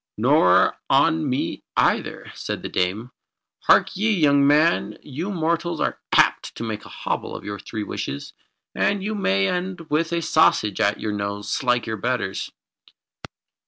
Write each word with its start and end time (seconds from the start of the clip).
"Nor 0.17 0.77
on 0.89 1.29
me 1.29 1.61
either," 1.77 2.31
said 2.33 2.63
the 2.63 2.69
Dame. 2.69 3.11
"Hark 3.65 3.95
ye, 3.95 4.09
young 4.11 4.47
man, 4.47 4.97
you 5.03 5.29
mortals 5.29 5.79
are 5.79 5.99
apt 6.17 6.55
to 6.55 6.63
make 6.63 6.85
a 6.85 6.89
hobble 7.05 7.35
of 7.35 7.43
your 7.43 7.59
three 7.59 7.83
wishes, 7.83 8.33
and 8.73 9.03
you 9.03 9.13
may 9.13 9.47
end 9.47 9.81
with 9.91 10.11
a 10.11 10.23
sausage 10.23 10.79
at 10.81 10.99
your 10.99 11.13
nose, 11.13 11.61
like 11.61 11.85
your 11.85 11.97
betters." 11.97 12.49